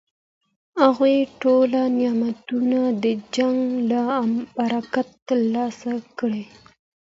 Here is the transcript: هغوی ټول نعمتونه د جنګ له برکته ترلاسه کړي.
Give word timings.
هغوی 0.81 1.17
ټول 1.41 1.71
نعمتونه 1.99 2.79
د 3.03 3.05
جنګ 3.35 3.59
له 3.91 4.03
برکته 4.57 5.15
ترلاسه 5.27 5.91
کړي. 6.19 6.45